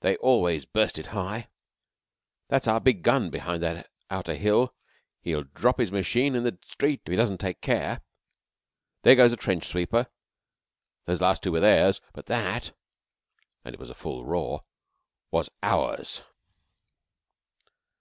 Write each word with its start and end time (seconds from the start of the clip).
They 0.00 0.16
always 0.16 0.64
burst 0.64 0.98
it 0.98 1.06
high. 1.14 1.46
That's 2.48 2.66
our 2.66 2.80
big 2.80 3.02
gun 3.02 3.30
behind 3.30 3.62
that 3.62 3.88
outer 4.10 4.34
hill... 4.34 4.74
He'll 5.20 5.44
drop 5.44 5.78
his 5.78 5.92
machine 5.92 6.34
in 6.34 6.42
the 6.42 6.58
street 6.66 7.02
if 7.06 7.10
he 7.12 7.16
doesn't 7.16 7.38
take 7.38 7.60
care... 7.60 8.00
There 9.02 9.14
goes 9.14 9.30
a 9.30 9.36
trench 9.36 9.68
sweeper. 9.68 10.08
Those 11.04 11.20
last 11.20 11.44
two 11.44 11.52
were 11.52 11.60
theirs, 11.60 12.00
but 12.12 12.26
that" 12.26 12.72
it 13.64 13.78
was 13.78 13.90
a 13.90 13.94
full 13.94 14.24
roar 14.24 14.64
"was 15.30 15.50
ours." 15.62 16.22